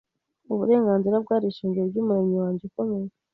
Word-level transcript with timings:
Uburenganzira 0.53 1.15
bwari 1.23 1.45
ishingiro 1.51 1.85
ry'Umuremyi 1.91 2.37
wanjye 2.43 2.63
ukomeye 2.69 3.09